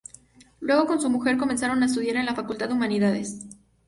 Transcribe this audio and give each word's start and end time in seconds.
Luego 0.59 0.87
con 0.87 0.99
su 0.99 1.11
mujer 1.11 1.37
comenzaron 1.37 1.83
a 1.83 1.85
estudiar 1.85 2.15
en 2.15 2.25
la 2.25 2.33
facultad 2.33 2.67
de 2.67 2.73
humanidades. 2.73 3.45